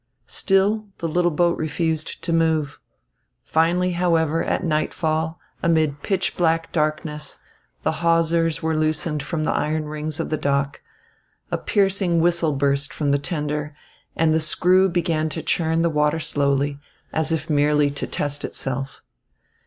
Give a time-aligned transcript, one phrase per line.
[0.25, 2.79] Still the little boat refused to move.
[3.43, 7.37] Finally, however, at nightfall, amid pitch black darkness,
[7.83, 10.81] the hawsers were loosened from the iron rings of the dock,
[11.51, 13.75] a piercing whistle burst from the tender,
[14.15, 16.79] and the screw began to churn the water slowly,
[17.13, 19.03] as if merely to test itself.